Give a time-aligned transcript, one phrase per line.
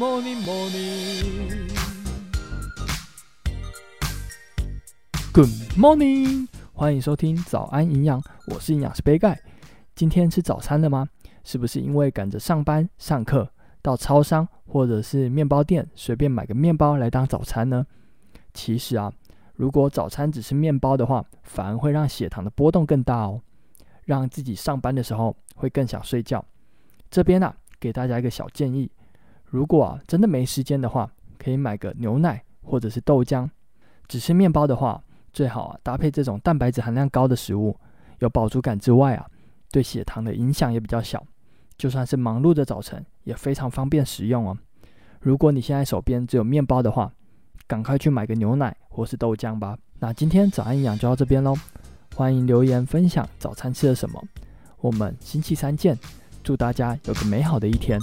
[0.00, 1.68] morning, morning.
[5.34, 9.38] Good morning，欢迎收听早安营养，我是营养师杯盖。
[9.94, 11.06] 今天吃早餐了吗？
[11.44, 13.46] 是不是因为赶着上班、上课，
[13.82, 17.86] 到超商或者是面包店随便买个面包来当早餐呢？
[18.54, 19.12] 其实啊，
[19.52, 23.42] 如果早餐只是面包的话，反而会让血糖的波动更大哦，
[24.06, 26.42] 让自己上班的时候会更想睡觉。
[27.10, 28.90] 这边啊，给大家一个小建议：
[29.50, 33.48] 如果啊真的没时间的话，可以买个牛奶或者是豆浆。
[34.06, 37.76] 只吃面包的话，最好啊搭配这种蛋白质含量高的食物，
[38.20, 39.26] 有饱足感之外啊，
[39.70, 41.24] 对血糖的影响也比较小。
[41.76, 44.56] 就算是忙碌的早晨，也非常方便食用哦。
[45.20, 47.12] 如果你现在手边只有面包的话，
[47.66, 49.76] 赶快去买个牛奶或是豆浆吧。
[49.98, 51.54] 那今天早安营养就到这边喽，
[52.14, 54.22] 欢迎留言分享早餐吃了什么。
[54.80, 55.98] 我们星期三见，
[56.42, 57.98] 祝大家有个美好的一天。